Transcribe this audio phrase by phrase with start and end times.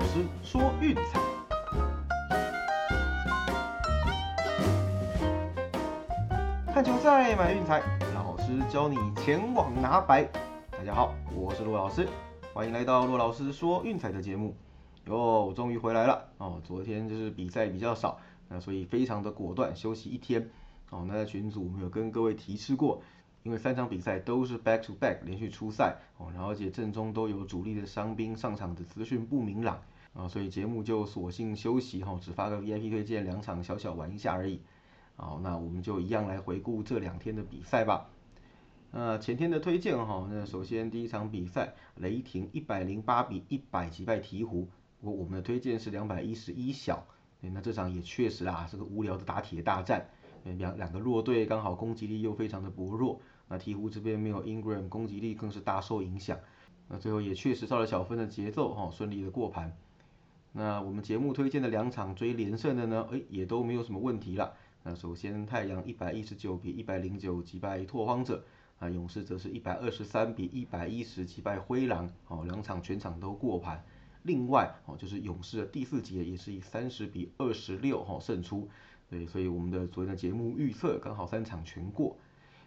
[0.00, 1.20] 老师说运彩，
[6.72, 7.82] 看球赛买运彩，
[8.14, 10.22] 老师教你前往拿白。
[10.70, 12.08] 大家好，我是陆老师，
[12.54, 14.54] 欢迎来到陆老师说运彩的节目。
[15.06, 16.60] 哟，终于回来了哦！
[16.62, 20.48] 昨天就是比赛比较少，那所以非常的果断，休息一天。
[20.90, 23.02] 哦，那在群组我们有跟各位提示过，
[23.42, 29.80] 因为三场比赛都是 back to back 连续出赛哦，然后而且阵中都有主力的伤兵上场的资讯不明朗
[30.18, 34.60] 啊，所以节目就索性休息哈，只发个 VIP 推荐两场小小玩一下而已。
[35.14, 38.10] 好，那我们就一样来回顾这两天的比赛吧。
[38.90, 44.66] 那前天的推荐哈，那首先第一场比赛，雷霆一百零八比一百击败鹈鹕，
[45.00, 47.06] 我我们的推荐是两百一十一小，
[47.40, 50.08] 那这场也确实啊是个无聊的打铁大战。
[50.42, 56.38] 两两个弱队刚好攻击力又非常的薄弱，那鹈鹕这边没有 Ingram，攻击力更是大受影响。
[56.88, 59.76] 那最后也确实照了小分的节奏哈，顺利的过盘。
[60.58, 64.54] 那我们节目推荐的两场追连胜的呢，哎也都没有什么问题了。
[64.82, 68.42] 那首先太阳一百一十九比一百零九击败拓荒者，
[68.80, 73.84] 啊勇士则是一百二十三比一百一十击败灰狼，哦两场全场都过盘。
[74.24, 78.68] 另外哦就是勇士的第四节也是以三十比二十六哈胜出。
[79.08, 82.16] 对，所以我们的昨天的节目预测刚好三场全过。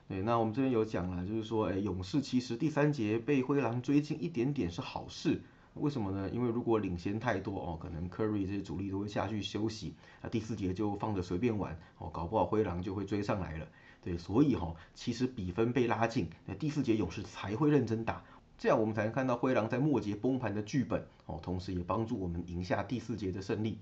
[0.08, 5.42] 对，那我们这边有讲了，就是说，哎，勇士其实第三节被灰狼追进一点点是好事，
[5.76, 6.30] 为什么呢？
[6.30, 13.68] 因为如果领先太多哦，可能 Curry 这些主力都会下去休息，那，第四节就放着随便玩，哦，搞不好灰狼就会追上来了。
[14.04, 18.22] 对，所以哈，其实比分被拉近，那第四节勇士才会认真打，
[18.58, 23.78] 这样我们才能看到灰狼在末节崩盘的剧本，哦，同时也帮助我们赢下第四节的胜利。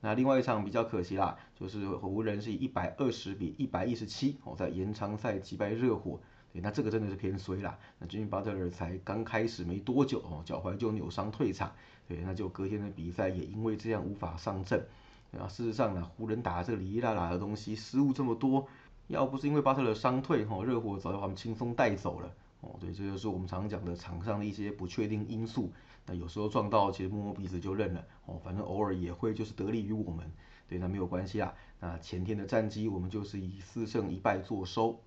[0.00, 6.18] 那另外一场比较可惜啦，就是湖人是以一百二十比一百一十七哦，在延长赛击败热火。
[6.52, 7.78] 对，那这个真的是偏衰啦。
[7.98, 11.72] 那最近巴特尔才刚开始没多久哦，脚踝就扭伤退场。
[12.06, 14.86] 对，那就隔天的比赛也因为这样无法上阵。
[15.38, 18.68] 啊，事实上呢，湖人打这个里拉拉的东西，失误这么多，
[19.06, 22.30] 要不是因为巴特尔伤退哈，热火早就把他们轻松带走了。
[22.60, 25.72] 哦，对，这就是我们常讲的场上的一些不确定因素。
[26.04, 28.04] 那有时候撞到，其实摸摸鼻子就认了。
[28.26, 30.30] 哦，反正偶尔也会就是得利于我们。
[30.68, 31.54] 对，那没有关系啦。
[31.80, 35.00] 那前天的战绩我们就是以四胜一败作收。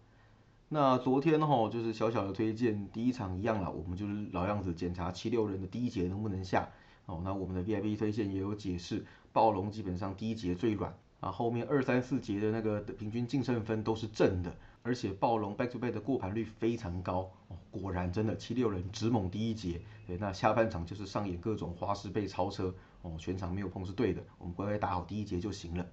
[0.68, 6.70] 那昨天哈就是小小的推荐，第一场一样了，我们就是老样子检查七六人的第一节能不能下。
[7.06, 10.94] 哦，那我们的 VIP 推荐也有解释，暴龙基本上第一节最软。
[11.22, 14.54] 啊，后面二三四节的那个平均净胜分都是正的，
[14.84, 25.88] 而且暴龙 back to back 的过盘率非常高哦，果然真的七六人直猛第一节，对，那下半场就是上演各种花式被超车哦，全场没有碰是对的，我们乖乖打好第一节就行了。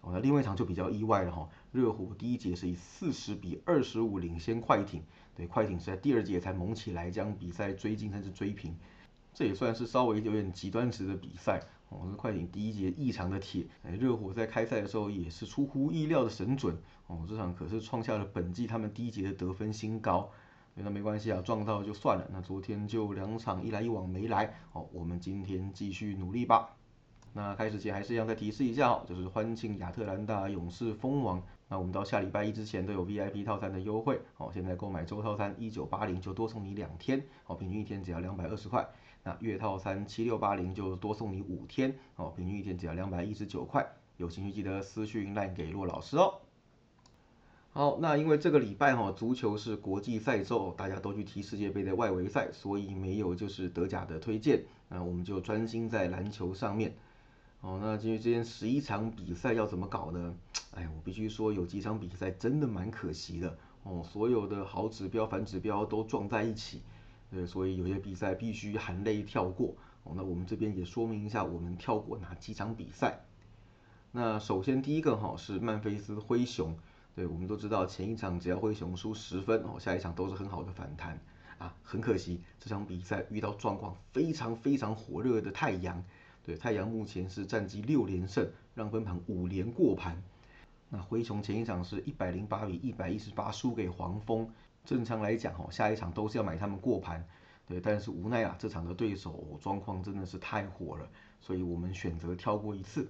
[0.00, 5.02] 哦，那另外一场就比较意外了哈，热火第一节是以四十比二十五领先快艇，
[5.34, 8.76] 对，快艇是在第二节才猛起来将比赛追进甚至追平，
[9.34, 11.60] 这也算是稍微有点极端值的比赛。
[11.90, 16.76] 哦，那快艇第一节异常的铁，哎，热火在开赛的时候也是出乎意料的神准，
[17.06, 20.30] 哦，这场可是创下了本季他们第一节的得分新高，
[20.74, 26.77] 那没关系啊，撞到就算了，那昨天就两场一来一往没来，哦，我们今天继续努力吧。
[27.32, 38.88] 那开始前还是一样再提示一下哦，就是欢庆亚特兰大勇士封王，那我们到下礼拜一之前都有 VIP 套餐的优惠，哦，现在购买周套餐一九八零就多送你两天，哦，平均一天只要两百二十块。
[39.24, 46.34] 那月套餐七六八零就多送你五天哦，平均一天只要两百一十九块，有兴趣记得私讯赖给骆老师哦。
[47.70, 56.94] 好，那因为这个礼拜哈足球是国际赛周，大家都去踢世界杯的外围赛，所以没有就是德甲的推荐，那我们就专心在篮球上面。
[57.60, 60.34] 哦，那至于这天十一场比赛要怎么搞呢？
[60.74, 66.82] 哎，我必须说有几场比赛真的蛮可惜的哦，所有的好指标、反指标都撞在一起。
[67.30, 69.74] 对，所以有些比赛必须含泪跳过。
[70.04, 73.24] 哦，那我们这边也说明一下，我们跳过哪几场比赛。
[74.12, 76.76] 那首先第一个哈是曼菲斯灰熊。
[77.16, 81.20] 对，我们都知道前一场只要灰熊输十分哦，下一场都是很好的反弹
[81.58, 81.74] 啊。
[81.82, 86.04] 很可惜这场比赛遇到状况非常非常火热的太阳。
[86.48, 90.16] 对，太阳目前是战绩六连胜，让分盘五连过盘。
[90.88, 94.50] 那灰熊前一场是一百零八比一百一十八输给黄蜂。
[94.82, 97.22] 正常来讲，哦，下一场都是要买他们过盘，
[97.66, 101.06] 对，但是无奈啊，这场的对手状况真的是太火了，
[101.38, 103.06] 所以我们选择跳过一次。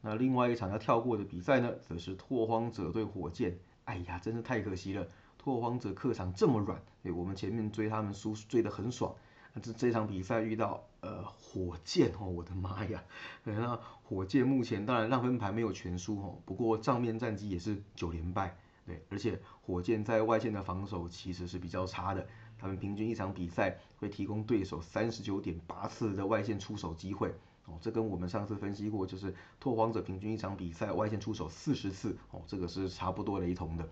[0.00, 3.58] 那另外一场要跳过的比赛呢，则是拓荒者对火箭。
[3.86, 5.04] 哎呀，真是太可惜了，
[5.36, 9.12] 拓荒者客场这么软，对，我们前面追他们输追得很爽，
[9.60, 13.04] 这这场比赛遇到呃火箭哦，我的妈呀，
[13.44, 18.56] 那火箭目前当然让分盘没有全输哦，不过账面战绩也是九连败。
[18.86, 22.26] 对，而且火箭在外线的防守其实是比较差的，
[22.58, 27.34] 他们平均一场比赛会提供对手三十九点八次的外线出手机会。
[27.66, 33.88] 哦，这跟我们上次分析过，就是拓荒者平均一场比赛外线出手四十次，哦，这个是差不多雷同的。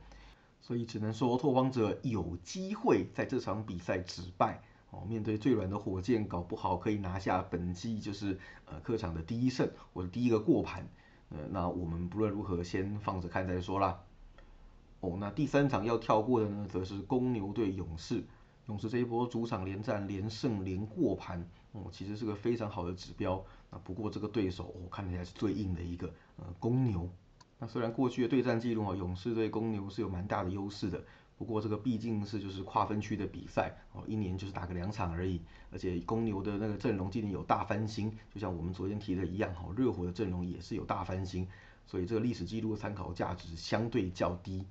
[0.61, 4.63] 所以只能说拓荒者有机会在这场比赛止败。
[4.93, 10.87] 哦，面对最软的火箭，搞不好可以拿下本季就是呃客场的第一胜或者第一个过盘。
[11.31, 13.99] 呃，那我们不论如何先放着看再说啦。
[15.01, 18.23] 哦，那第三场要跳过的呢，则是公牛对勇士。
[18.69, 23.43] 勇士这一波主场连战连胜连过盘，哦，其实是个非常好的指标。
[23.71, 26.07] 那不过这个对手，我看起来是最硬的一个，
[26.37, 27.09] 呃，公牛。
[27.59, 31.03] 那虽然过去的对战记录啊，勇士对公牛是有蛮大的优势的。
[31.43, 35.41] 不过这个毕竟是就是跨分区的比赛哦，一年就是打个两场而已。
[35.73, 41.49] 而且公牛的那个阵容今年有大翻新，就像我们昨天提的一样哈，热火的阵容也是有大翻新，
[41.85, 44.65] 所以这个历史记录参考价值相对较低。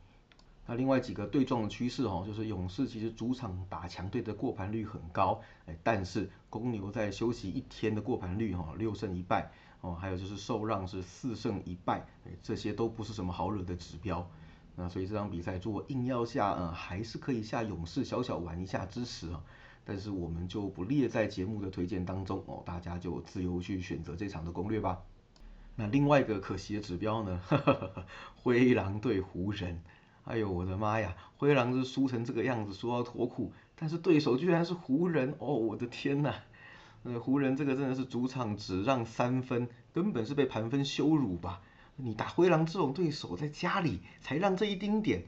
[0.66, 9.52] 那另外几个对撞的趋势哈，就是勇士其实主场打强队的过盘率很高，哎，但是公牛在休息一天的过盘率哈，六胜一败
[9.82, 14.26] 哦，还有就是受让是四胜一败，哎，这些都不是什么好惹的指标。
[14.82, 19.44] 那所以这场比赛，如果硬要下，嗯，还是可以下勇士小小玩一下支持啊，
[19.86, 25.04] 但是我们就不列在节目的推荐当中哦，大家就自由去选择这场的攻略吧。
[25.76, 27.40] 那另外一个可惜的指标呢，
[28.42, 29.80] 灰狼对湖人，
[30.24, 36.34] 哎呦我的妈呀，灰狼是输成这个样子，输到脱裤，但是对手居然是湖人，哦我的天呐，
[37.04, 41.62] 呃湖人这个真的是主场只让三分，根本是被盘分羞辱吧。
[42.04, 45.24] 你打灰狼这种对手，在家里才让这一丁点，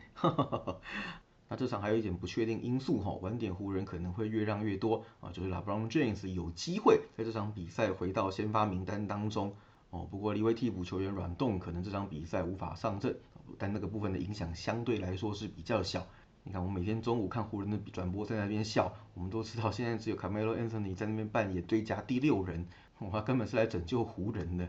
[1.49, 9.53] 那这场还有一点不确定因素哈，晚点湖人可能会越让越多啊，就是 LeBron James 有机会在这场比赛回到先发名单当中
[9.91, 10.07] 哦。
[10.09, 13.15] 不过离位替补球员软动可能这场比赛无法上阵，
[13.59, 16.07] 但那个部分的影响相对来说是比较小。
[16.43, 22.65] 你看我每天中午看湖人的转播在那边笑，我们都知道现在只有 Carmelo Anthony 在那边扮演最佳第六人，
[23.11, 24.67] 他根本是来拯救湖人的。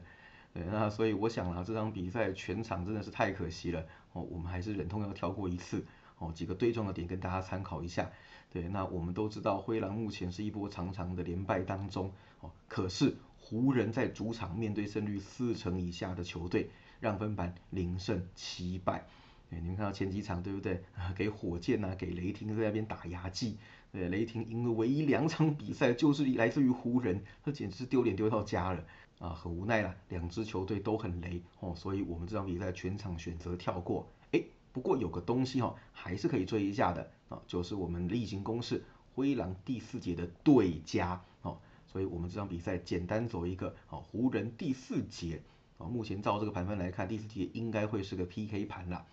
[0.55, 5.85] 对，那所以我想啊，这场比赛全场真的是太可惜了哦，我们还是忍痛要跳过一次
[6.19, 6.33] 哦。
[6.33, 8.09] 几个对撞的点跟大家参考一下。
[8.53, 19.05] 对，那我们都知道灰狼目前是一波长长的连败当中哦，可是湖人在主场面对胜率四成以下的球队，让分盘零胜七败。
[19.51, 20.85] 对，你们看到前几场对不对？
[21.17, 23.57] 给火箭呐，给雷霆在那边打牙祭。
[23.91, 28.85] 对，雷霆赢的唯一两场比赛就是来自于湖人，那简直是丢脸丢到家了。
[29.19, 34.07] 啊，很无奈啦，两支球队都很雷哦，所以我们这场比赛全场选择跳过。
[34.33, 38.85] 哎，不过有个东西哈，还是可以追一下的啊，就是我们例行公事
[39.15, 41.57] 灰狼第四节的对家哦，
[41.87, 45.41] 所以我们这场比赛简单走一个哦，湖人第四节
[45.79, 49.07] 哦，目前照这个盘分来看，第四节应该会是个 PK 盘啦。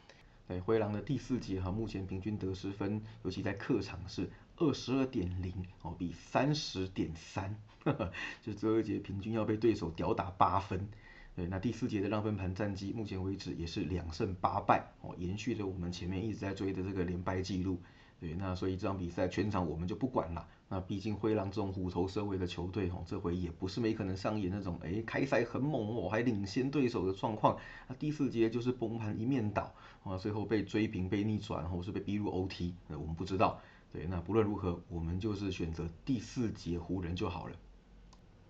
[0.48, 4.30] 对，灰狼的第四节哈，目前平均得失分，尤其在客场是。
[4.58, 7.56] 二十二点零哦，比三十点三，
[8.44, 10.88] 就这一节平均要被对手吊打八分。
[11.36, 17.82] 对，那第四节的让分盘战绩，目前为止也是两胜八败哦，延续着我们前面一直在追的这个连败记录。
[18.20, 20.48] 对，那所以这场比赛全场我们就不管了。
[20.70, 27.58] 那毕竟灰狼这种虎头蛇尾的球队哦，这回也不是没可能上演那种哎开赛很猛哦，还领先对手的状况。
[27.88, 33.60] 那第四节就是崩盘一面倒啊，最后被追平被逆转，或是被逼入 OT，我们不知道。
[33.92, 37.56] 对，那不论如何，我们就是选择第四节湖人就好了。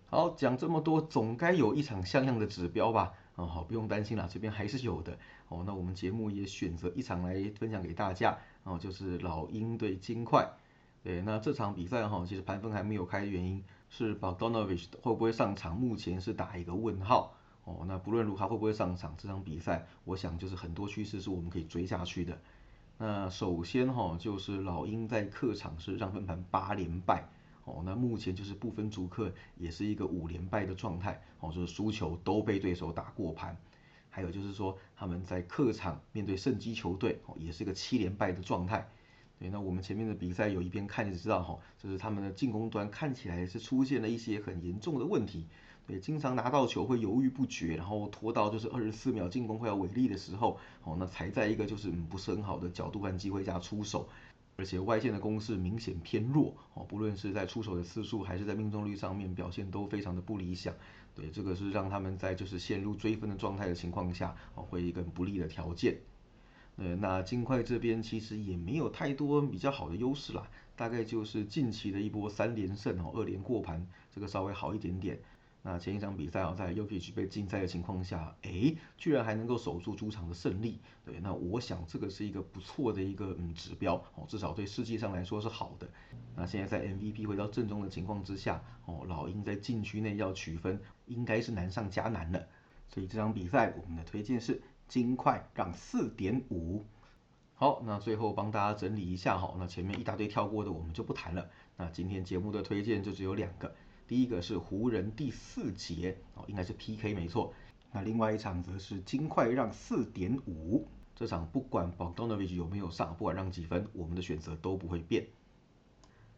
[0.06, 3.14] 好，讲这么多，总该有一场像样的指标吧？
[3.36, 5.18] 哦，好，不用担心啦，这边还是有的。
[5.48, 8.38] 哦，那我们节目也选择一场来分享给大家。
[8.64, 10.48] 哦，就是老鹰对金块。
[11.02, 17.34] 对，那这场比赛哈，其实盘分还没有开，原因是 Bogdanovic 会不会上场，目前是打一个问号。
[17.64, 22.40] 哦，那不论如何会不会上场，这场比赛我想就是很多趋势是我们可以追下去的。
[23.04, 27.28] 那首先哈，就是老鹰在客场是让分盘八连败
[27.66, 33.58] 哦，那目前就是不分主客也是一个五连败的状态哦，就是输球都被对手打过盘，
[34.12, 38.88] 还有就是说他们在客场面对胜基球队哦，也是一个七连败的状态。
[39.40, 45.48] 对，那我们前面的比赛有一边看就知道哈，就是他们的进攻端看起来是出现了一些很严重的问题。
[45.92, 54.08] 对，经常拿到球会犹豫不决，然后拖到就是二十四秒进攻快要违例的时候，哦，那才在一个就是不是很好的角度和机会下出手，
[54.56, 60.74] 而且外线的攻势明显偏弱，哦，不论是在出手的次数还是在命中率上面表现都非常的不理想。
[61.14, 65.98] 对，这个是让他们在就是陷入追分的状态的情况下，哦，会一个不利的条件。
[66.78, 75.20] 呃，那金块这边其实也没有太多比较好的优势啦，大概就是近期的一波三连胜哦，二连过盘，这个稍微好一点点。
[75.64, 85.88] 那前一场比赛啊，在 UK 被禁赛的情况下，哎，居然还能够守住主场的胜利，对，那我想这个是一个不错的一个嗯指标哦，至少对世界上来说是好的。
[86.36, 92.44] 那现在在 MVP 回到正中的情况之下，哦，老鹰在禁区内要取分，应该是难上加难了。
[92.90, 96.84] 所以这场比赛我们的推荐是金块让四点五。
[97.54, 101.48] 好，那最后帮大家整理一下哈，那前面一大堆跳过的我们就不谈了。
[101.78, 103.72] 那今天节目的推荐就只有两个。
[104.12, 107.54] 第一个是湖人第四节哦，应该是 PK 没错。
[107.94, 115.26] 那另外一场则是金块让四点五，这场不管 Bogdanovic 有没有上，不管让几分，我们的选择都不会变。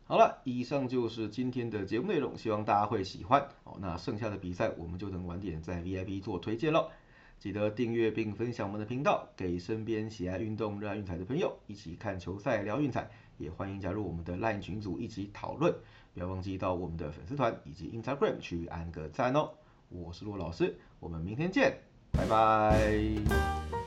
[0.03, 3.75] 好了，以上就是今天的节目内容，希望大家会喜欢哦。
[3.79, 6.91] 那剩下的比赛我们就等晚点在 VIP 做推荐喽。
[7.39, 13.09] 记得订阅并分享我们的频道，给身边喜爱运动、热爱运彩的朋友一起看球赛、聊运彩。
[13.39, 15.73] 也欢迎加入我们的 LINE 群组一起讨论。
[16.13, 19.49] 不要忘记到我们的粉丝团以及 Instagram 去按个赞哦！
[19.89, 21.79] 我是陆老师，我们明天见，
[22.11, 23.82] 拜拜。